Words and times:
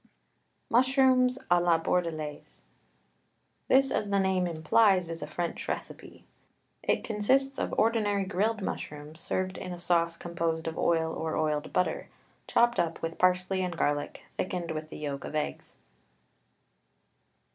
MUSHROOMS 0.71 1.37
A 1.51 1.59
LA 1.61 1.77
BORDELAISE. 1.77 2.57
This, 3.67 3.91
as 3.91 4.09
the 4.09 4.17
name 4.17 4.47
implies, 4.47 5.11
is 5.11 5.21
a 5.21 5.27
French 5.27 5.67
recipe. 5.67 6.25
It 6.81 7.03
consists 7.03 7.59
of 7.59 7.71
ordinary 7.77 8.23
grilled 8.25 8.63
mushrooms, 8.63 9.21
served 9.21 9.59
in 9.59 9.71
a 9.71 9.77
sauce 9.77 10.17
composed 10.17 10.67
of 10.67 10.75
oil 10.75 11.13
or 11.13 11.37
oiled 11.37 11.71
butter, 11.71 12.09
chopped 12.47 12.79
up 12.79 12.99
with 13.03 13.19
parsley 13.19 13.61
and 13.61 13.77
garlic, 13.77 14.23
thickened 14.33 14.71
with 14.71 14.89
the 14.89 14.97
yolks 14.97 15.27
of 15.27 15.35
eggs. 15.35 15.75